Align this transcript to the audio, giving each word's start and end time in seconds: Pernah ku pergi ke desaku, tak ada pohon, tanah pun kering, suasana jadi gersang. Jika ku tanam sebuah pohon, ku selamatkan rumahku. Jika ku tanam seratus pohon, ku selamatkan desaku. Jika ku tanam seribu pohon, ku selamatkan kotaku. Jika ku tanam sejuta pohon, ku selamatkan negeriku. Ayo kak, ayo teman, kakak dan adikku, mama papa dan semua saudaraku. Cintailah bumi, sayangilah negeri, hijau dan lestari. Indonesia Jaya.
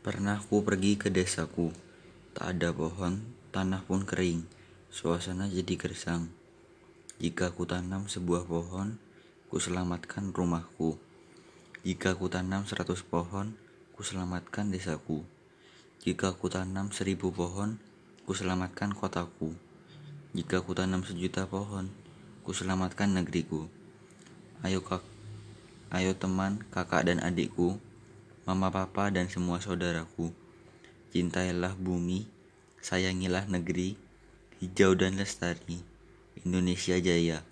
Pernah 0.00 0.40
ku 0.40 0.64
pergi 0.64 0.96
ke 0.96 1.12
desaku, 1.12 1.76
tak 2.32 2.56
ada 2.56 2.72
pohon, 2.72 3.20
tanah 3.52 3.84
pun 3.84 4.08
kering, 4.08 4.48
suasana 4.88 5.44
jadi 5.44 5.76
gersang. 5.76 6.32
Jika 7.20 7.52
ku 7.52 7.68
tanam 7.68 8.08
sebuah 8.08 8.48
pohon, 8.48 8.96
ku 9.52 9.60
selamatkan 9.60 10.32
rumahku. 10.32 10.96
Jika 11.84 12.16
ku 12.16 12.32
tanam 12.32 12.64
seratus 12.64 13.04
pohon, 13.04 13.52
ku 13.92 14.00
selamatkan 14.00 14.72
desaku. 14.72 15.20
Jika 16.00 16.32
ku 16.32 16.48
tanam 16.48 16.88
seribu 16.96 17.28
pohon, 17.28 17.76
ku 18.24 18.32
selamatkan 18.32 18.96
kotaku. 18.96 19.52
Jika 20.32 20.64
ku 20.64 20.72
tanam 20.72 21.04
sejuta 21.04 21.44
pohon, 21.44 21.92
ku 22.40 22.56
selamatkan 22.56 23.20
negeriku. 23.20 23.68
Ayo 24.64 24.80
kak, 24.80 25.04
ayo 25.92 26.16
teman, 26.16 26.64
kakak 26.72 27.04
dan 27.04 27.20
adikku, 27.20 27.76
mama 28.50 28.66
papa 28.66 29.14
dan 29.14 29.30
semua 29.30 29.62
saudaraku. 29.62 30.34
Cintailah 31.14 31.78
bumi, 31.78 32.26
sayangilah 32.82 33.46
negeri, 33.46 33.94
hijau 34.58 34.98
dan 34.98 35.14
lestari. 35.14 35.78
Indonesia 36.42 36.98
Jaya. 36.98 37.46